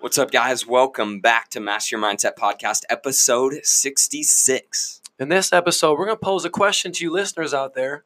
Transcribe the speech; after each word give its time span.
What's 0.00 0.16
up, 0.16 0.30
guys? 0.30 0.66
Welcome 0.66 1.20
back 1.20 1.50
to 1.50 1.60
Master 1.60 1.94
Your 1.94 2.02
Mindset 2.02 2.34
Podcast, 2.34 2.84
episode 2.88 3.60
66. 3.62 5.02
In 5.18 5.28
this 5.28 5.52
episode, 5.52 5.98
we're 5.98 6.06
going 6.06 6.16
to 6.16 6.24
pose 6.24 6.46
a 6.46 6.48
question 6.48 6.90
to 6.92 7.04
you 7.04 7.12
listeners 7.12 7.52
out 7.52 7.74
there. 7.74 8.04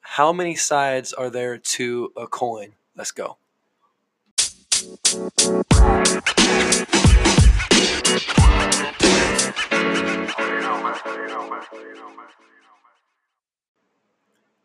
How 0.00 0.32
many 0.32 0.56
sides 0.56 1.12
are 1.12 1.30
there 1.30 1.56
to 1.56 2.12
a 2.16 2.26
coin? 2.26 2.72
Let's 2.96 3.12
go. 3.12 3.38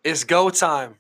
It's 0.04 0.24
go 0.24 0.50
time. 0.50 0.96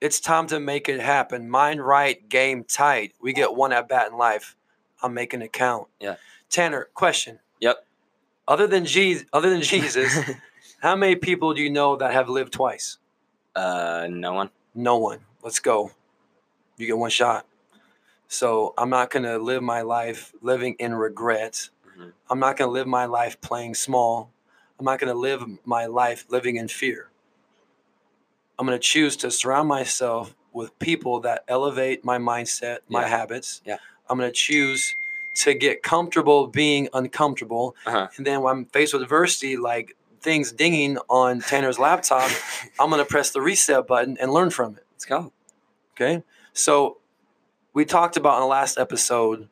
It's 0.00 0.18
time 0.18 0.48
to 0.48 0.58
make 0.58 0.88
it 0.88 0.98
happen. 0.98 1.48
Mind 1.48 1.86
right, 1.86 2.28
game 2.28 2.64
tight. 2.64 3.14
We 3.20 3.32
get 3.32 3.54
one 3.54 3.72
at 3.72 3.88
bat 3.88 4.10
in 4.10 4.18
life. 4.18 4.56
I'm 5.02 5.14
making 5.14 5.42
it 5.42 5.52
count. 5.52 5.88
Yeah. 6.00 6.16
Tanner, 6.50 6.88
question. 6.94 7.38
Yep. 7.60 7.84
Other 8.46 8.66
than 8.66 8.84
Jesus, 8.84 9.26
other 9.32 9.50
than 9.50 9.62
Jesus, 9.62 10.18
how 10.80 10.96
many 10.96 11.16
people 11.16 11.54
do 11.54 11.62
you 11.62 11.70
know 11.70 11.96
that 11.96 12.12
have 12.12 12.28
lived 12.28 12.52
twice? 12.52 12.98
Uh, 13.54 14.06
no 14.10 14.32
one. 14.32 14.50
No 14.74 14.96
one. 14.98 15.20
Let's 15.42 15.58
go. 15.58 15.90
You 16.76 16.86
get 16.86 16.96
one 16.98 17.10
shot. 17.10 17.46
So 18.28 18.74
I'm 18.78 18.90
not 18.90 19.10
gonna 19.10 19.38
live 19.38 19.62
my 19.62 19.82
life 19.82 20.32
living 20.42 20.76
in 20.78 20.94
regret. 20.94 21.70
Mhm. 21.98 22.12
I'm 22.30 22.38
not 22.38 22.56
gonna 22.56 22.70
live 22.70 22.86
my 22.86 23.04
life 23.06 23.40
playing 23.40 23.74
small. 23.74 24.30
I'm 24.78 24.84
not 24.84 24.98
gonna 24.98 25.14
live 25.14 25.42
my 25.64 25.86
life 25.86 26.24
living 26.28 26.56
in 26.56 26.68
fear. 26.68 27.08
I'm 28.58 28.66
gonna 28.66 28.78
choose 28.78 29.16
to 29.18 29.30
surround 29.30 29.68
myself 29.68 30.34
with 30.52 30.78
people 30.78 31.20
that 31.20 31.44
elevate 31.48 32.04
my 32.04 32.18
mindset, 32.18 32.78
my 32.88 33.02
Yeah. 33.02 33.08
habits. 33.08 33.60
Yeah. 33.64 33.78
I'm 34.08 34.18
gonna 34.18 34.32
choose 34.32 34.96
to 35.36 35.54
get 35.54 35.82
comfortable 35.82 36.46
being 36.48 36.88
uncomfortable. 36.92 37.76
Uh-huh. 37.86 38.08
And 38.16 38.26
then 38.26 38.42
when 38.42 38.52
I'm 38.56 38.64
faced 38.66 38.92
with 38.92 39.02
adversity, 39.02 39.56
like 39.56 39.96
things 40.20 40.50
dinging 40.52 40.98
on 41.08 41.40
Tanner's 41.40 41.78
laptop, 41.78 42.30
I'm 42.80 42.90
gonna 42.90 43.04
press 43.04 43.30
the 43.30 43.40
reset 43.40 43.86
button 43.86 44.16
and 44.20 44.32
learn 44.32 44.50
from 44.50 44.76
it. 44.76 44.84
Let's 44.92 45.04
go. 45.04 45.32
Okay. 45.94 46.22
So 46.52 46.98
we 47.72 47.84
talked 47.84 48.16
about 48.16 48.36
in 48.36 48.40
the 48.40 48.46
last 48.46 48.78
episode 48.78 49.48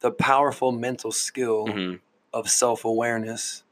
the 0.00 0.10
powerful 0.10 0.72
mental 0.72 1.12
skill 1.12 1.66
hmm 1.68 1.94
of 2.34 2.48
self 2.48 2.86
awareness 2.86 3.62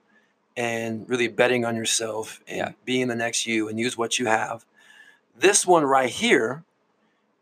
and 0.55 1.09
really 1.09 1.29
betting 1.29 1.65
on 1.65 1.75
yourself 1.77 2.43
and 2.47 2.59
Yeah. 2.59 2.73
being 2.85 3.09
the 3.09 3.15
next 3.15 3.47
you 3.47 3.69
and 3.71 3.79
use 3.79 3.97
what 3.97 4.19
you 4.19 4.27
have. 4.27 4.67
This 5.35 5.67
one 5.67 5.85
right 5.85 6.11
here 6.11 6.63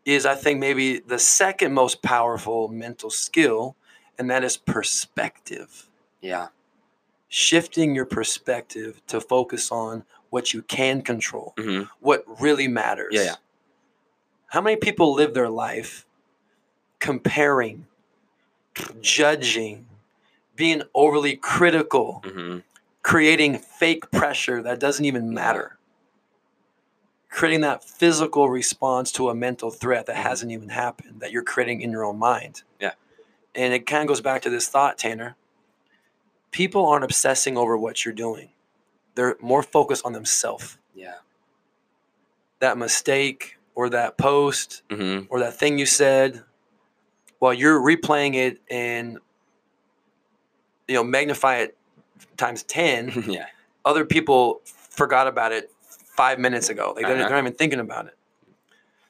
is, 0.05 0.25
I 0.27 0.35
think, 0.35 0.59
maybe 0.59 0.99
the 0.99 1.19
second 1.19 1.75
most 1.75 2.03
powerful 2.03 2.69
mental 2.69 3.11
skill, 3.11 3.77
and 4.19 4.31
that 4.31 4.45
is 4.45 4.57
perspective. 4.57 5.89
Yeah. 6.21 6.49
Shifting 7.29 7.95
your 7.95 8.07
perspective 8.07 9.03
to 9.09 9.21
focus 9.21 9.71
on 9.71 10.05
what 10.31 10.53
you 10.55 10.63
can 10.63 11.03
control, 11.03 11.55
hmm 11.59 11.83
what 12.00 12.25
really 12.41 12.69
matters. 12.69 13.12
Yeah, 13.12 13.22
yeah. 13.22 13.34
How 14.47 14.61
many 14.61 14.77
people 14.77 15.15
live 15.15 15.34
their 15.34 15.49
life 15.50 16.06
comparing, 17.01 17.87
judging, 19.01 19.87
being 20.56 20.83
overly 20.95 21.37
critical, 21.37 22.22
hmm 22.25 22.59
creating 23.03 23.56
fake 23.59 24.11
pressure 24.11 24.61
that 24.62 24.78
doesn't 24.78 25.05
even 25.05 25.33
matter? 25.33 25.78
Creating 27.31 27.61
that 27.61 27.84
physical 27.84 28.49
response 28.49 29.12
to 29.12 29.28
a 29.28 29.34
mental 29.34 29.71
threat 29.71 30.06
that 30.06 30.16
Mhm. 30.16 30.22
hasn't 30.22 30.53
even 30.53 30.71
happened, 30.71 31.21
that 31.21 31.31
you're 31.31 31.43
creating 31.44 31.83
in 31.83 31.91
your 31.91 32.05
own 32.05 32.19
mind. 32.19 32.62
Yeah. 32.81 32.93
And 33.55 33.75
it 33.75 33.87
kind 33.87 34.03
of 34.03 34.09
goes 34.09 34.21
back 34.21 34.43
to 34.43 34.50
this 34.50 34.69
thought, 34.69 34.99
Tanner. 34.99 35.37
People 36.50 36.87
aren't 36.87 37.05
obsessing 37.05 37.56
over 37.59 37.77
what 37.77 38.05
you're 38.05 38.15
doing, 38.15 38.50
they're 39.15 39.37
more 39.41 39.62
focused 39.62 40.05
on 40.06 40.12
themselves. 40.15 40.78
Yeah. 40.94 41.16
That 42.61 42.78
mistake 42.78 43.59
or 43.75 43.89
that 43.91 44.16
post 44.16 44.83
hmm 44.91 45.21
or 45.28 45.39
that 45.41 45.55
thing 45.59 45.78
you 45.78 45.87
said 45.87 46.43
while 47.39 47.53
you're 47.55 47.78
replaying 47.78 48.34
it 48.34 48.60
and 48.71 49.19
you 50.89 50.95
know 50.95 51.05
magnify 51.05 51.59
it 51.59 51.77
times 52.37 52.65
10 52.65 53.25
yeah. 53.28 53.47
other 53.84 54.05
people 54.05 54.60
forgot 54.65 55.28
about 55.28 55.53
it 55.53 55.71
five 56.21 56.39
minutes 56.47 56.69
ago 56.69 56.87
like 56.97 57.05
they're, 57.06 57.12
Uh-huh. 57.17 57.29
they're 57.29 57.37
not 57.39 57.47
even 57.47 57.55
thinking 57.62 57.81
about 57.89 58.05
it 58.11 58.17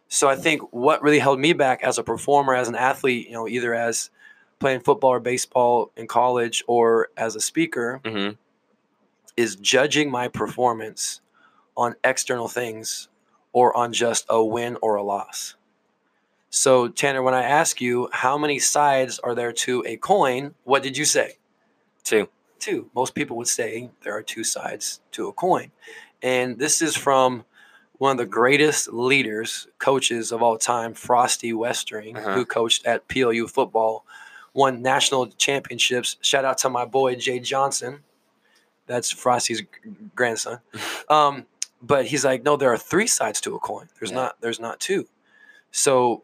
so 0.08 0.24
i 0.28 0.36
think 0.44 0.60
what 0.86 1.02
really 1.02 1.18
held 1.26 1.38
me 1.46 1.52
back 1.54 1.82
as 1.82 1.96
a 1.98 2.02
performer 2.12 2.54
as 2.62 2.68
an 2.68 2.74
athlete 2.90 3.26
you 3.28 3.32
know 3.36 3.46
either 3.48 3.72
as 3.74 4.10
playing 4.62 4.80
football 4.80 5.10
or 5.18 5.20
baseball 5.20 5.90
in 5.96 6.06
college 6.06 6.56
or 6.66 7.08
as 7.16 7.34
a 7.36 7.40
speaker 7.40 8.00
hmm 8.04 8.30
is 9.36 9.54
judging 9.56 10.10
my 10.10 10.26
performance 10.26 11.20
on 11.76 11.94
external 12.02 12.48
things 12.48 13.08
or 13.52 13.66
on 13.76 13.92
just 13.92 14.26
a 14.28 14.42
win 14.44 14.76
or 14.82 14.96
a 14.96 15.02
loss. 15.14 15.54
So, 16.50 16.88
Tanner, 16.88 17.22
when 17.22 17.34
I 17.34 17.44
ask 17.44 17.80
you 17.80 18.08
how 18.12 18.36
many 18.36 18.58
sides 18.58 19.20
are 19.20 19.36
there 19.36 19.52
to 19.64 19.84
a 19.86 19.96
coin, 19.96 20.54
what 20.64 20.82
did 20.82 20.96
you 20.96 21.04
say? 21.04 21.38
Two. 22.02 22.28
Two. 22.58 22.90
Most 22.96 23.14
people 23.14 23.36
would 23.36 23.46
say 23.46 23.90
there 24.02 24.16
are 24.16 24.22
two 24.22 24.42
sides 24.42 25.00
to 25.12 25.28
a 25.28 25.32
coin. 25.32 25.70
And 26.22 26.58
this 26.58 26.82
is 26.82 26.96
from 26.96 27.44
one 27.98 28.12
of 28.12 28.18
the 28.18 28.26
greatest 28.26 28.92
leaders, 28.92 29.66
coaches 29.78 30.30
of 30.32 30.42
all 30.42 30.56
time, 30.58 30.94
Frosty 30.94 31.52
Westering, 31.52 32.16
Uh-huh. 32.16 32.34
who 32.34 32.44
coached 32.44 32.86
at 32.86 33.08
PLU 33.08 33.48
football, 33.48 34.04
won 34.54 34.82
national 34.82 35.26
championships. 35.28 36.16
Shout 36.20 36.44
out 36.44 36.58
to 36.58 36.68
my 36.70 36.84
boy, 36.84 37.14
Jay 37.16 37.40
Johnson. 37.40 38.00
That's 38.86 39.10
Frosty's 39.10 39.62
grandson. 40.14 40.60
Um, 41.10 41.46
but 41.80 42.06
he's 42.06 42.24
like, 42.24 42.42
no, 42.42 42.56
there 42.56 42.72
are 42.72 42.76
three 42.78 43.06
sides 43.06 43.40
to 43.42 43.54
a 43.54 43.58
coin. 43.58 43.88
There's 43.98 44.10
Yeah. 44.10 44.16
not. 44.16 44.40
There's 44.40 44.60
not 44.60 44.78
two. 44.80 45.06
So 45.70 46.22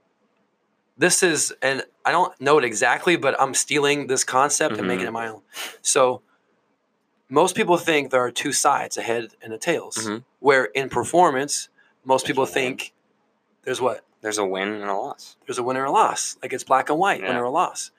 this 0.98 1.22
is, 1.22 1.52
and 1.62 1.84
I 2.04 2.12
don't 2.12 2.38
know 2.40 2.58
it 2.58 2.64
exactly, 2.64 3.16
but 3.16 3.40
I'm 3.40 3.54
stealing 3.54 4.06
this 4.08 4.24
concept 4.24 4.76
and 4.76 4.86
making 4.86 5.06
it 5.06 5.12
my 5.12 5.28
own. 5.28 5.42
So 5.80 6.22
most 7.34 7.54
people 7.56 7.76
think 7.76 8.10
there 8.10 8.20
are 8.24 8.30
two 8.30 8.52
sides, 8.52 8.96
a 8.96 9.02
head 9.02 9.34
and 9.42 9.52
a 9.52 9.58
tails. 9.58 9.96
Mhm. 9.96 10.24
Where 10.40 10.64
in 10.66 10.88
performance, 10.88 11.68
most 12.04 12.26
people 12.26 12.44
win. 12.44 12.52
think 12.52 12.92
there's 13.64 13.80
what 13.80 14.04
There's 14.20 14.38
a 14.38 14.44
win 14.46 14.68
and 14.68 14.84
a 14.84 14.94
loss. 14.94 15.36
there's 15.46 15.58
a 15.58 15.62
winner 15.62 15.82
or 15.82 15.86
a 15.86 15.90
loss. 15.90 16.36
Like 16.42 16.52
it's 16.52 16.64
black 16.64 16.88
and 16.88 16.98
white, 16.98 17.20
Yeah. 17.20 17.28
winner 17.28 17.42
or 17.42 17.46
a 17.46 17.50
loss. 17.50 17.90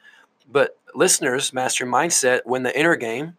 But 0.51 0.77
listeners, 0.93 1.53
master 1.53 1.85
mindset, 1.85 2.45
win 2.45 2.63
the 2.63 2.77
inner 2.79 2.95
game, 2.95 3.37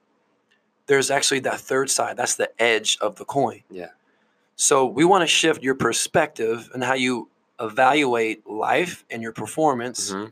there's 0.87 1.11
actually 1.11 1.41
that 1.41 1.61
third 1.61 1.91
side. 1.91 2.17
That's 2.17 2.35
the 2.37 2.51
edge 2.63 2.99
of 3.01 3.17
the 3.17 3.25
coin. 3.25 3.63
Yeah. 3.71 3.91
So 4.55 4.85
we 4.87 5.05
want 5.05 5.23
to 5.23 5.27
shift 5.27 5.63
your 5.63 5.75
perspective 5.75 6.71
and 6.75 6.83
how 6.85 6.95
you 6.95 7.29
evaluate 7.59 8.47
life 8.47 9.05
and 9.11 9.23
your 9.23 9.33
performance 9.33 10.11
hmm 10.11 10.27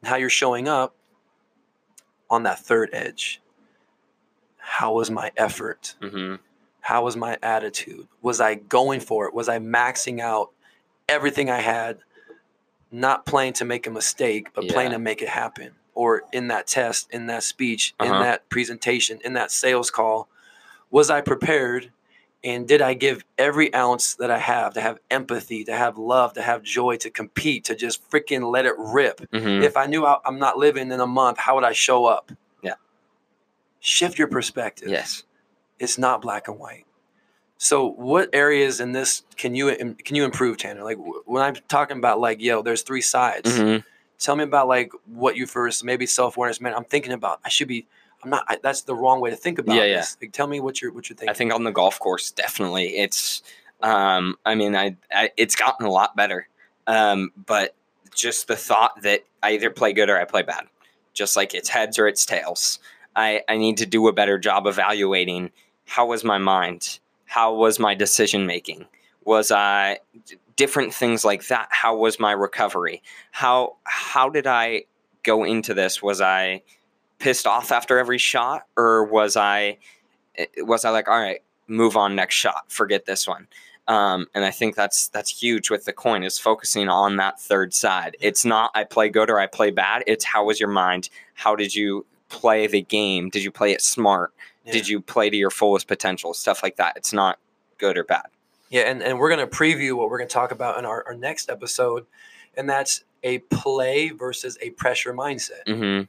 and 0.00 0.08
how 0.10 0.16
you're 0.16 0.28
showing 0.28 0.68
up 0.68 0.94
on 2.28 2.42
that 2.42 2.58
third 2.58 2.90
edge. 2.92 3.40
How 4.64 4.94
was 4.94 5.10
my 5.10 5.30
effort? 5.36 5.94
hmm 6.00 6.36
How 6.80 7.04
was 7.04 7.16
my 7.16 7.38
attitude? 7.42 8.08
Was 8.22 8.40
I 8.40 8.54
going 8.54 9.00
for 9.00 9.26
it? 9.26 9.34
Was 9.34 9.48
I 9.48 9.58
maxing 9.58 10.20
out 10.20 10.50
everything 11.08 11.50
I 11.50 11.60
had, 11.60 11.98
not 12.90 13.26
playing 13.26 13.54
to 13.54 13.64
make 13.64 13.86
a 13.86 13.90
mistake, 13.90 14.48
but 14.54 14.68
playing 14.68 14.90
to 14.92 14.98
make 14.98 15.22
it 15.22 15.28
happen? 15.28 15.72
Or 15.94 16.22
in 16.32 16.48
that 16.48 16.66
test, 16.66 17.08
in 17.10 17.26
that 17.26 17.42
speech, 17.42 17.94
in 18.00 18.08
Uh-huh. 18.12 18.22
that 18.22 18.48
presentation, 18.48 19.18
in 19.24 19.34
that 19.34 19.50
sales 19.50 19.90
call, 19.90 20.28
was 20.90 21.10
I 21.10 21.20
prepared? 21.20 21.90
And 22.42 22.68
did 22.68 22.82
I 22.82 22.92
give 22.94 23.24
every 23.38 23.72
ounce 23.72 24.14
that 24.16 24.30
I 24.30 24.38
have 24.38 24.74
to 24.74 24.80
have 24.80 24.98
empathy, 25.10 25.64
to 25.64 25.74
have 25.74 25.96
love, 25.96 26.34
to 26.34 26.42
have 26.42 26.62
joy, 26.62 26.96
to 26.98 27.10
compete, 27.10 27.64
to 27.66 27.74
just 27.74 28.08
freaking 28.10 28.50
let 28.52 28.66
it 28.66 28.74
rip? 28.78 29.20
hmm 29.32 29.62
If 29.62 29.76
I 29.76 29.86
knew 29.86 30.04
I- 30.04 30.18
I'm 30.26 30.38
not 30.38 30.58
living 30.58 30.90
in 30.92 31.00
a 31.00 31.06
month, 31.06 31.38
how 31.38 31.54
would 31.54 31.64
I 31.64 31.72
show 31.72 32.04
up? 32.06 32.32
Shift 33.94 34.18
your 34.18 34.28
perspective 34.28 34.88
Yes. 34.88 35.22
it's 35.78 35.98
not 35.98 36.20
black 36.20 36.48
and 36.48 36.58
white. 36.58 36.84
So, 37.58 37.86
what 37.86 38.28
areas 38.32 38.80
in 38.80 38.90
this 38.92 39.22
can 39.36 39.54
you 39.54 39.94
can 40.04 40.16
you 40.16 40.24
improve, 40.24 40.56
Tanner? 40.58 40.82
Like 40.82 40.98
when 41.26 41.42
I'm 41.42 41.54
talking 41.68 41.98
about 41.98 42.18
like, 42.18 42.40
yo, 42.40 42.62
there's 42.62 42.82
three 42.82 43.00
sides. 43.02 43.56
hmm 43.56 43.76
Tell 44.18 44.36
me 44.36 44.44
about 44.44 44.68
like 44.68 44.90
what 45.06 45.36
you 45.36 45.46
first 45.46 45.84
maybe 45.84 46.06
self 46.06 46.36
awareness. 46.36 46.60
Man, 46.60 46.74
I'm 46.74 46.84
thinking 46.84 47.12
about. 47.12 47.40
I 47.44 47.48
should 47.48 47.68
be. 47.68 47.86
I'm 48.22 48.30
not. 48.30 48.44
I, 48.48 48.58
that's 48.62 48.82
the 48.82 48.94
wrong 48.94 49.20
way 49.20 49.30
to 49.30 49.36
think 49.36 49.58
about 49.58 49.76
Yeah, 49.76 49.84
yeah. 49.84 49.96
this. 49.98 50.16
Like, 50.20 50.32
tell 50.32 50.46
me 50.46 50.60
what 50.60 50.80
you're 50.82 50.92
what 50.92 51.08
you're 51.08 51.16
thinking. 51.16 51.30
I 51.30 51.34
think 51.34 51.52
on 51.52 51.62
the 51.64 51.72
golf 51.72 51.98
course, 51.98 52.30
definitely. 52.30 52.96
It's, 52.96 53.42
um, 53.82 54.36
I 54.46 54.54
mean, 54.54 54.74
I, 54.76 54.96
I 55.12 55.30
it's 55.36 55.54
gotten 55.56 55.84
a 55.86 55.90
lot 55.90 56.16
better. 56.16 56.48
Um, 56.86 57.32
but 57.46 57.74
just 58.14 58.46
the 58.48 58.56
thought 58.56 59.02
that 59.02 59.24
I 59.42 59.52
either 59.52 59.70
play 59.70 59.92
good 59.92 60.08
or 60.10 60.18
I 60.18 60.24
play 60.24 60.42
bad, 60.42 60.64
just 61.12 61.36
like 61.36 61.52
it's 61.54 61.68
heads 61.68 61.98
or 61.98 62.06
it's 62.08 62.24
tails. 62.24 62.78
I, 63.16 63.42
I 63.48 63.56
need 63.56 63.78
to 63.78 63.86
do 63.86 64.08
a 64.08 64.12
better 64.12 64.38
job 64.38 64.66
evaluating 64.66 65.50
how 65.86 66.06
was 66.06 66.24
my 66.24 66.38
mind, 66.38 66.98
how 67.26 67.54
was 67.54 67.78
my 67.78 67.94
decision 67.94 68.46
making, 68.46 68.86
was 69.24 69.50
I 69.50 69.98
different 70.56 70.94
things 70.94 71.24
like 71.24 71.46
that. 71.48 71.68
How 71.70 71.96
was 71.96 72.20
my 72.20 72.32
recovery? 72.32 73.02
How 73.32 73.76
how 73.84 74.28
did 74.28 74.46
I 74.46 74.84
go 75.22 75.44
into 75.44 75.74
this? 75.74 76.02
Was 76.02 76.20
I 76.20 76.62
pissed 77.18 77.46
off 77.46 77.72
after 77.72 77.98
every 77.98 78.18
shot, 78.18 78.66
or 78.76 79.04
was 79.04 79.36
I 79.36 79.78
was 80.58 80.84
I 80.84 80.90
like, 80.90 81.08
all 81.08 81.18
right, 81.18 81.42
move 81.66 81.96
on 81.96 82.14
next 82.14 82.34
shot, 82.34 82.70
forget 82.70 83.06
this 83.06 83.26
one. 83.26 83.48
Um, 83.86 84.28
and 84.34 84.44
I 84.44 84.50
think 84.50 84.76
that's 84.76 85.08
that's 85.08 85.30
huge 85.42 85.70
with 85.70 85.84
the 85.84 85.92
coin 85.92 86.22
is 86.22 86.38
focusing 86.38 86.88
on 86.88 87.16
that 87.16 87.40
third 87.40 87.74
side. 87.74 88.16
It's 88.20 88.44
not 88.44 88.70
I 88.74 88.84
play 88.84 89.10
good 89.10 89.28
or 89.28 89.38
I 89.38 89.46
play 89.46 89.70
bad. 89.70 90.04
It's 90.06 90.24
how 90.24 90.46
was 90.46 90.58
your 90.58 90.70
mind? 90.70 91.10
How 91.34 91.54
did 91.54 91.74
you 91.74 92.06
play 92.28 92.66
the 92.66 92.82
game? 92.82 93.30
Did 93.30 93.44
you 93.44 93.50
play 93.50 93.72
it 93.72 93.82
smart? 93.82 94.32
Yeah. 94.64 94.72
Did 94.72 94.88
you 94.88 95.00
play 95.00 95.30
to 95.30 95.36
your 95.36 95.50
fullest 95.50 95.88
potential? 95.88 96.34
Stuff 96.34 96.62
like 96.62 96.76
that. 96.76 96.96
It's 96.96 97.12
not 97.12 97.38
good 97.78 97.98
or 97.98 98.04
bad. 98.04 98.26
Yeah, 98.70 98.82
and, 98.82 99.02
and 99.02 99.18
we're 99.18 99.28
going 99.28 99.46
to 99.48 99.56
preview 99.56 99.94
what 99.96 100.10
we're 100.10 100.18
going 100.18 100.28
to 100.28 100.34
talk 100.34 100.50
about 100.50 100.78
in 100.78 100.84
our, 100.84 101.04
our 101.06 101.14
next 101.14 101.48
episode, 101.48 102.06
and 102.56 102.68
that's 102.68 103.04
a 103.22 103.38
play 103.38 104.10
versus 104.10 104.58
a 104.60 104.70
pressure 104.70 105.12
mindset. 105.12 105.64
Mm-hmm. 105.66 106.04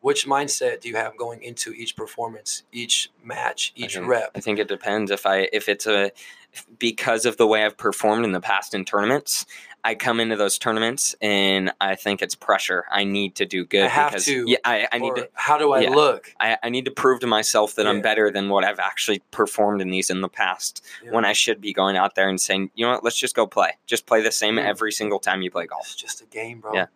Which 0.00 0.26
mindset 0.26 0.80
do 0.80 0.88
you 0.88 0.96
have 0.96 1.16
going 1.16 1.42
into 1.42 1.72
each 1.72 1.96
performance, 1.96 2.64
each 2.72 3.10
match, 3.22 3.72
each 3.74 3.96
I 3.96 4.00
think, 4.00 4.10
rep? 4.10 4.30
I 4.34 4.40
think 4.40 4.58
it 4.58 4.68
depends 4.68 5.10
if 5.10 5.24
I 5.24 5.48
if 5.52 5.68
it's 5.68 5.86
a 5.86 6.10
because 6.78 7.24
of 7.24 7.36
the 7.36 7.46
way 7.46 7.64
I've 7.64 7.78
performed 7.78 8.24
in 8.24 8.32
the 8.32 8.40
past 8.40 8.74
in 8.74 8.84
tournaments. 8.84 9.46
I 9.86 9.94
come 9.94 10.18
into 10.18 10.34
those 10.36 10.56
tournaments 10.58 11.14
and 11.20 11.70
I 11.78 11.94
think 11.94 12.22
it's 12.22 12.34
pressure. 12.34 12.86
I 12.90 13.04
need 13.04 13.34
to 13.36 13.44
do 13.44 13.66
good 13.66 13.84
I 13.84 13.88
have 13.88 14.10
because 14.12 14.24
to, 14.24 14.44
yeah, 14.48 14.56
I, 14.64 14.88
I 14.90 14.98
need 14.98 15.14
to 15.16 15.28
how 15.34 15.58
do 15.58 15.72
I 15.72 15.80
yeah. 15.82 15.90
look? 15.90 16.32
I, 16.40 16.56
I 16.62 16.70
need 16.70 16.86
to 16.86 16.90
prove 16.90 17.20
to 17.20 17.26
myself 17.26 17.74
that 17.74 17.86
I'm 17.86 18.00
better 18.00 18.30
than 18.30 18.48
what 18.48 18.64
I've 18.64 18.78
actually 18.78 19.20
performed 19.30 19.82
in 19.82 19.90
these 19.90 20.08
in 20.08 20.22
the 20.22 20.28
past. 20.28 20.82
Yeah. 21.04 21.10
When 21.12 21.26
I 21.26 21.34
should 21.34 21.60
be 21.60 21.74
going 21.74 21.98
out 21.98 22.14
there 22.14 22.30
and 22.30 22.40
saying, 22.40 22.70
you 22.74 22.86
know 22.86 22.92
what, 22.92 23.04
let's 23.04 23.18
just 23.18 23.36
go 23.36 23.46
play. 23.46 23.72
Just 23.84 24.06
play 24.06 24.22
the 24.22 24.32
same 24.32 24.58
every 24.58 24.90
single 24.90 25.18
time 25.18 25.42
you 25.42 25.50
play 25.50 25.66
golf. 25.66 25.82
It's 25.86 25.96
just 25.96 26.22
a 26.22 26.26
game, 26.26 26.60
bro. 26.60 26.72
Yeah. 26.72 26.86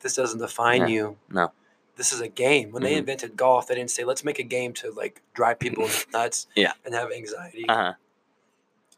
This 0.00 0.16
doesn't 0.16 0.40
define 0.40 0.82
Yeah. 0.82 0.86
you. 0.88 1.16
No. 1.30 1.52
This 1.96 2.12
is 2.12 2.20
a 2.20 2.28
game. 2.28 2.72
When 2.72 2.82
they 2.82 2.94
Mhm. 2.94 2.98
invented 2.98 3.36
golf, 3.36 3.68
they 3.68 3.76
didn't 3.76 3.92
say, 3.92 4.02
let's 4.02 4.24
make 4.24 4.40
a 4.40 4.42
game 4.42 4.72
to 4.74 4.90
like 4.90 5.22
drive 5.34 5.60
people 5.60 5.88
nuts 6.12 6.48
Yeah. 6.56 6.72
and 6.84 6.94
have 6.96 7.12
anxiety. 7.12 7.64
Uh 7.68 7.74
huh. 7.76 7.92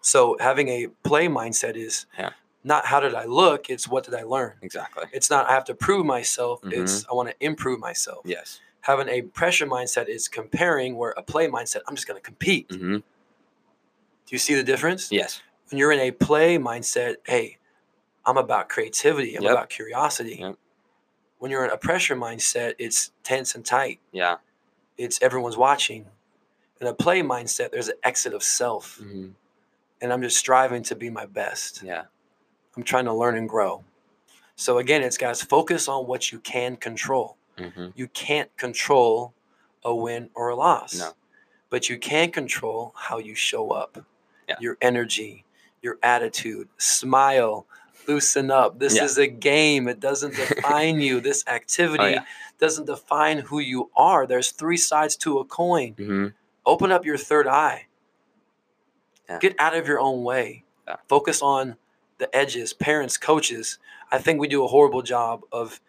So 0.00 0.36
having 0.40 0.68
a 0.68 0.86
play 1.02 1.28
mindset 1.28 1.76
is 1.76 2.06
Yeah. 2.18 2.30
Not 2.66 2.84
how 2.86 2.98
did 3.00 3.14
I 3.14 3.24
look, 3.26 3.70
it's 3.70 3.86
what 3.86 4.02
did 4.04 4.14
I 4.14 4.24
learn. 4.24 4.54
Exactly. 4.60 5.04
It's 5.12 5.30
not 5.30 5.48
I 5.48 5.52
have 5.52 5.64
to 5.66 5.74
prove 5.74 6.04
myself, 6.04 6.60
Mhm. 6.62 6.72
it's 6.72 7.06
I 7.08 7.14
want 7.14 7.28
to 7.28 7.34
improve 7.40 7.78
myself. 7.78 8.22
Yes. 8.24 8.60
Having 8.80 9.08
a 9.08 9.22
pressure 9.22 9.66
mindset 9.66 10.08
is 10.08 10.26
comparing 10.28 10.96
where 10.96 11.12
a 11.16 11.22
play 11.22 11.46
mindset, 11.46 11.80
I'm 11.86 11.94
just 11.94 12.06
gonna 12.08 12.20
compete. 12.20 12.66
hmm 12.70 12.96
Do 12.96 13.02
you 14.34 14.38
see 14.38 14.54
the 14.54 14.64
difference? 14.64 15.12
Yes. 15.12 15.40
When 15.70 15.78
you're 15.78 15.92
in 15.92 16.00
a 16.00 16.10
play 16.10 16.58
mindset, 16.58 17.16
hey, 17.24 17.58
I'm 18.24 18.36
about 18.36 18.69
creativity, 18.69 19.36
I'm 19.36 19.44
Yep. 19.44 19.52
about 19.52 19.69
curiosity. 19.70 20.38
Yep. 20.40 20.56
When 21.38 21.50
you're 21.52 21.64
in 21.64 21.70
a 21.70 21.76
pressure 21.76 22.16
mindset, 22.16 22.74
it's 22.78 23.12
tense 23.22 23.54
and 23.54 23.64
tight. 23.64 24.00
Yeah. 24.10 24.38
It's 24.98 25.20
everyone's 25.22 25.56
watching. 25.56 26.06
In 26.80 26.86
a 26.88 26.94
play 26.94 27.20
mindset, 27.22 27.70
there's 27.70 27.88
an 27.88 27.98
exit 28.02 28.34
of 28.34 28.42
self. 28.42 28.96
hmm 28.98 29.28
And 30.00 30.12
I'm 30.12 30.20
just 30.22 30.36
striving 30.36 30.82
to 30.84 30.94
be 30.96 31.08
my 31.08 31.26
best. 31.26 31.82
Yeah. 31.82 32.04
I'm 32.76 32.82
trying 32.82 33.06
to 33.06 33.12
learn 33.14 33.37
and 33.37 33.49
grow. 33.49 33.84
So 34.56 34.78
again, 34.78 35.02
it's 35.02 35.17
guys, 35.19 35.43
focus 35.43 35.88
on 35.88 36.06
what 36.06 36.32
you 36.32 36.38
can 36.40 36.76
control. 36.76 37.37
hmm 37.58 37.88
You 37.94 38.08
can't 38.08 38.55
control 38.56 39.32
a 39.84 39.94
win 39.94 40.31
or 40.34 40.49
a 40.49 40.56
loss. 40.56 40.99
No. 40.99 41.12
But 41.70 41.88
you 41.88 41.99
can 41.99 42.31
control 42.31 42.93
how 42.96 43.19
you 43.19 43.34
show 43.34 43.70
up. 43.70 44.05
Yeah. 44.49 44.56
Your 44.61 44.78
energy, 44.81 45.44
your 45.82 45.99
attitude, 46.02 46.69
smile, 46.78 47.67
loosen 48.06 48.50
up. 48.50 48.79
This 48.79 48.96
Yeah. 48.96 49.05
is 49.05 49.19
a 49.19 49.26
game. 49.26 49.88
It 49.88 50.00
doesn't 50.00 50.34
define 50.37 51.00
you. 51.00 51.20
This 51.20 51.44
activity 51.46 52.05
Oh, 52.05 52.06
yeah. 52.08 52.25
doesn't 52.58 52.87
define 52.87 53.38
who 53.38 53.58
you 53.58 53.90
are. 53.96 54.26
There's 54.26 54.50
three 54.52 54.76
sides 54.76 55.17
to 55.17 55.38
a 55.38 55.44
coin. 55.44 55.93
hmm 55.96 56.26
Open 56.64 56.90
up 56.90 57.05
your 57.05 57.17
third 57.19 57.46
eye. 57.46 57.87
Yeah. 59.29 59.38
Get 59.40 59.55
out 59.58 59.75
of 59.76 59.87
your 59.87 60.00
own 60.00 60.22
way. 60.25 60.64
Focus 61.08 61.43
on 61.43 61.76
the 62.18 62.34
edges. 62.34 62.72
Parents, 62.72 63.16
coaches. 63.16 63.78
I 64.10 64.18
think 64.18 64.40
we 64.40 64.48
do 64.48 64.64
a 64.64 64.68
horrible 64.68 65.02
job 65.02 65.42
of 65.52 65.80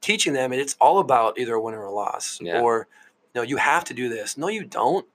teaching 0.00 0.32
them, 0.32 0.52
and 0.52 0.60
it's 0.60 0.76
all 0.80 0.98
about 0.98 1.38
either 1.38 1.54
a 1.54 1.60
win 1.60 1.74
or 1.74 1.82
a 1.84 1.92
loss. 1.92 2.38
Yeah. 2.40 2.60
Or, 2.60 2.86
you 3.34 3.40
know, 3.40 3.42
you 3.42 3.56
have 3.56 3.84
to 3.84 3.94
do 3.94 4.08
this. 4.08 4.36
No, 4.36 4.48
you 4.48 4.64
don't. 4.64 5.06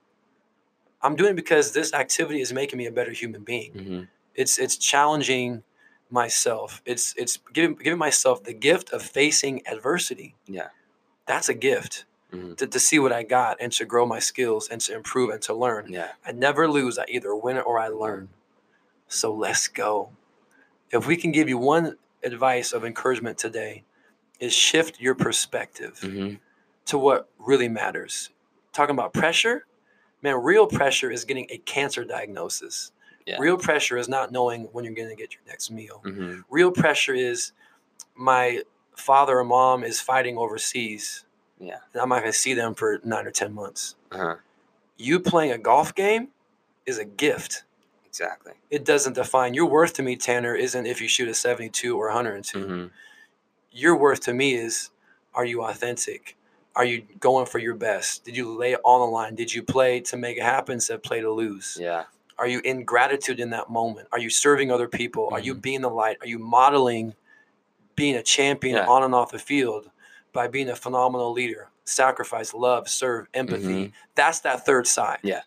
I'm 1.00 1.16
doing 1.16 1.30
it 1.32 1.36
because 1.36 1.72
this 1.72 1.92
activity 1.92 2.40
is 2.40 2.52
making 2.52 2.78
me 2.78 2.86
a 2.86 2.92
better 2.92 3.10
human 3.12 3.42
being. 3.42 3.72
hmm 3.72 4.00
It's 4.34 4.58
it's 4.58 4.76
challenging 4.76 5.62
myself. 6.10 6.80
It's 6.84 7.14
it's 7.16 7.38
giving 7.52 7.74
giving 7.76 7.98
myself 7.98 8.44
the 8.44 8.52
gift 8.54 8.90
of 8.92 9.02
facing 9.02 9.66
adversity. 9.66 10.34
Yeah. 10.46 10.68
That's 11.26 11.48
a 11.48 11.54
gift 11.54 12.04
hmm 12.30 12.54
to, 12.54 12.66
to 12.66 12.78
see 12.78 12.98
what 12.98 13.12
I 13.12 13.22
got 13.24 13.56
and 13.60 13.72
to 13.72 13.84
grow 13.84 14.06
my 14.06 14.18
skills 14.18 14.68
and 14.68 14.80
to 14.82 14.94
improve 14.94 15.30
and 15.30 15.42
to 15.42 15.54
learn. 15.54 15.86
Yeah. 15.92 16.12
I 16.24 16.32
never 16.32 16.68
lose. 16.68 16.98
I 16.98 17.04
either 17.08 17.34
win 17.34 17.58
or 17.58 17.78
I 17.78 17.88
learn. 17.88 18.28
So 19.12 19.32
let's 19.34 19.68
go. 19.68 20.10
If 20.90 21.06
we 21.06 21.16
can 21.16 21.32
give 21.32 21.48
you 21.48 21.58
one 21.58 21.96
advice 22.22 22.72
of 22.72 22.84
encouragement 22.84 23.38
today, 23.38 23.84
is 24.40 24.52
shift 24.52 25.00
your 25.00 25.14
perspective 25.14 25.98
hmm 26.00 26.34
to 26.84 26.98
what 26.98 27.28
really 27.38 27.68
matters. 27.68 28.30
Talking 28.72 28.96
about 28.96 29.14
pressure, 29.14 29.66
man, 30.20 30.42
real 30.42 30.66
pressure 30.66 31.12
is 31.12 31.24
getting 31.24 31.46
a 31.48 31.58
cancer 31.58 32.04
diagnosis. 32.04 32.90
Yeah. 33.24 33.36
Real 33.38 33.56
pressure 33.56 33.96
is 33.96 34.08
not 34.08 34.32
knowing 34.32 34.64
when 34.72 34.84
you're 34.84 34.92
going 34.92 35.08
to 35.08 35.14
get 35.14 35.32
your 35.32 35.42
next 35.46 35.70
meal. 35.70 36.02
hmm 36.04 36.40
Real 36.50 36.72
pressure 36.72 37.14
is 37.14 37.52
my 38.16 38.62
father 38.96 39.38
or 39.38 39.44
mom 39.44 39.84
is 39.84 40.00
fighting 40.00 40.36
overseas. 40.36 41.24
Yeah. 41.60 41.76
And 41.92 42.02
I'm 42.02 42.08
not 42.08 42.20
going 42.20 42.32
to 42.32 42.38
see 42.38 42.52
them 42.52 42.74
for 42.74 43.00
nine 43.04 43.24
or 43.24 43.30
10 43.30 43.54
months. 43.54 43.94
Uh-huh. 44.10 44.34
You 44.96 45.20
playing 45.20 45.52
a 45.52 45.58
golf 45.58 45.94
game 45.94 46.28
is 46.84 46.98
a 46.98 47.04
gift. 47.04 47.62
Exactly. 48.12 48.52
It 48.68 48.84
doesn't 48.84 49.14
define 49.14 49.54
your 49.54 49.64
worth 49.64 49.94
to 49.94 50.02
me, 50.02 50.16
Tanner, 50.16 50.54
isn't 50.54 50.84
if 50.84 51.00
you 51.00 51.08
shoot 51.08 51.28
a 51.28 51.34
72 51.34 51.96
or 51.96 52.08
102. 52.08 52.66
hmm 52.66 52.86
Your 53.70 53.96
worth 53.96 54.20
to 54.22 54.34
me 54.34 54.52
is 54.54 54.90
are 55.34 55.46
you 55.46 55.62
authentic? 55.64 56.36
Are 56.76 56.84
you 56.84 57.04
going 57.20 57.46
for 57.46 57.58
your 57.58 57.74
best? 57.74 58.22
Did 58.26 58.36
you 58.36 58.54
lay 58.54 58.72
it 58.72 58.80
on 58.84 59.00
the 59.00 59.06
line? 59.06 59.34
Did 59.34 59.54
you 59.54 59.62
play 59.62 60.00
to 60.00 60.18
make 60.18 60.36
it 60.36 60.42
happen 60.42 60.74
instead 60.74 60.94
of 60.96 61.02
play 61.02 61.20
to 61.22 61.30
lose? 61.30 61.78
Yeah. 61.80 62.04
Are 62.38 62.46
you 62.46 62.60
in 62.64 62.84
gratitude 62.84 63.40
in 63.40 63.48
that 63.50 63.70
moment? 63.70 64.08
Are 64.12 64.18
you 64.18 64.28
serving 64.28 64.70
other 64.70 64.88
people? 64.88 65.30
Are 65.32 65.40
you 65.40 65.54
Mhm. 65.54 65.62
being 65.62 65.80
the 65.80 65.88
light? 65.90 66.18
Are 66.20 66.26
you 66.26 66.38
modeling 66.38 67.14
being 67.96 68.16
a 68.16 68.22
champion 68.22 68.76
Yeah. 68.76 68.86
on 68.86 69.02
and 69.04 69.14
off 69.14 69.30
the 69.30 69.38
field 69.38 69.90
by 70.34 70.48
being 70.48 70.68
a 70.68 70.76
phenomenal 70.76 71.32
leader? 71.32 71.70
Sacrifice, 71.84 72.52
love, 72.52 72.90
serve, 72.90 73.26
empathy. 73.32 73.94
That's 74.16 74.40
that 74.40 74.66
third 74.66 74.86
side. 74.86 75.18
Mm-hmm. 75.20 75.28
Yeah. 75.28 75.42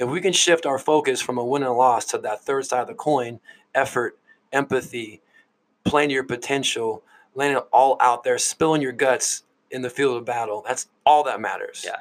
If 0.00 0.08
we 0.08 0.22
can 0.22 0.32
shift 0.32 0.64
our 0.64 0.78
focus 0.78 1.20
from 1.20 1.36
a 1.36 1.44
win 1.44 1.62
and 1.62 1.68
a 1.70 1.74
loss 1.74 2.06
to 2.06 2.18
that 2.18 2.40
third 2.40 2.64
side 2.64 2.80
of 2.80 2.86
the 2.88 2.94
coin, 2.94 3.38
effort, 3.74 4.18
empathy, 4.50 5.20
playing 5.84 6.08
to 6.08 6.14
your 6.14 6.24
potential, 6.24 7.02
laying 7.34 7.54
it 7.56 7.64
all 7.70 7.98
out 8.00 8.24
there, 8.24 8.38
spilling 8.38 8.80
your 8.80 8.92
guts 8.92 9.42
in 9.70 9.82
the 9.82 9.90
field 9.90 10.16
of 10.16 10.24
battle, 10.24 10.64
that's 10.66 10.88
all 11.04 11.22
that 11.24 11.38
matters. 11.38 11.82
Yeah. 11.86 11.96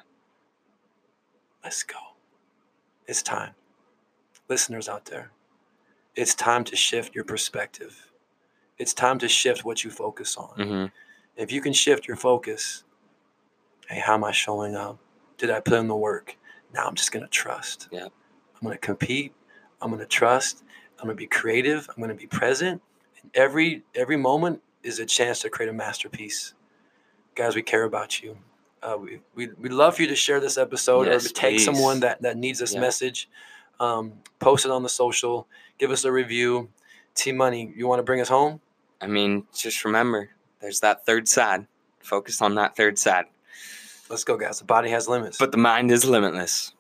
Let's 1.62 1.84
go. 1.84 1.98
It's 3.06 3.22
time. 3.22 3.54
Listeners 4.48 4.88
out 4.88 5.06
there, 5.06 5.32
it's 6.16 6.34
time 6.34 6.64
to 6.66 6.76
shift 6.78 7.14
your 7.14 7.26
perspective. 7.26 8.12
It's 8.78 8.94
time 8.94 9.20
to 9.20 9.28
shift 9.28 9.66
what 9.66 9.84
you 9.84 9.92
focus 9.92 10.38
on. 10.38 10.50
hmm 10.56 10.86
If 11.36 11.52
you 11.52 11.60
can 11.62 11.74
shift 11.74 12.08
your 12.08 12.16
focus, 12.18 12.86
hey, 13.90 14.00
how 14.00 14.14
am 14.14 14.24
I 14.24 14.32
showing 14.32 14.76
up? 14.76 14.98
Did 15.38 15.50
I 15.50 15.60
put 15.60 15.74
in 15.80 15.88
the 15.90 15.96
work? 15.98 16.38
Now 16.74 16.86
I'm 16.88 16.96
just 16.96 17.12
going 17.12 17.24
to 17.24 17.30
trust. 17.30 17.88
Yeah. 17.92 18.06
I'm 18.06 18.62
going 18.62 18.74
to 18.76 18.80
compete. 18.80 19.34
I'm 19.82 19.90
going 19.90 20.00
to 20.02 20.06
trust. 20.06 20.64
I'm 21.00 21.06
going 21.06 21.16
to 21.16 21.20
be 21.20 21.28
creative. 21.28 21.88
I'm 21.90 21.96
going 22.04 22.10
to 22.10 22.16
be 22.16 22.28
present. 22.28 22.82
And 23.22 23.32
every 23.34 23.84
every 23.96 24.18
moment 24.18 24.62
is 24.84 25.00
a 25.00 25.06
chance 25.06 25.40
to 25.42 25.50
create 25.50 25.70
a 25.70 25.74
masterpiece. 25.74 26.54
Guys, 27.36 27.56
we 27.56 27.62
care 27.62 27.84
about 27.84 28.22
you. 28.22 28.38
Uh, 28.82 28.98
we, 28.98 29.20
we, 29.36 29.50
we'd 29.58 29.74
love 29.74 29.96
for 29.96 30.04
you 30.04 30.08
to 30.08 30.16
share 30.16 30.40
this 30.40 30.58
episode 30.58 31.08
Yes, 31.08 31.26
or 31.26 31.28
to 31.28 31.34
take 31.34 31.56
please. 31.58 31.66
someone 31.66 32.00
that, 32.00 32.22
that 32.22 32.38
needs 32.38 32.60
this 32.60 32.74
Yeah. 32.74 32.80
message. 32.80 33.30
Um, 33.80 34.14
post 34.40 34.66
it 34.66 34.72
on 34.72 34.84
the 34.84 34.90
social. 34.90 35.48
Give 35.78 35.92
us 35.92 36.04
a 36.06 36.12
review. 36.12 36.70
T 37.16 37.32
Money, 37.34 37.74
you 37.76 37.88
want 37.88 38.00
to 38.00 38.04
bring 38.04 38.22
us 38.22 38.30
home? 38.30 38.62
I 39.02 39.08
mean, 39.08 39.46
just 39.54 39.84
remember, 39.84 40.30
there's 40.62 40.80
that 40.82 41.06
third 41.06 41.28
side. 41.28 41.68
Focus 42.00 42.42
on 42.42 42.56
that 42.56 42.76
third 42.78 42.98
side. 42.98 43.26
Let's 44.10 44.24
go, 44.24 44.38
guys. 44.38 44.58
The 44.58 44.66
body 44.66 44.90
has 44.90 45.08
limits. 45.08 45.38
But 45.38 45.52
the 45.52 45.58
mind 45.58 45.92
is 45.92 46.04
limitless. 46.04 46.74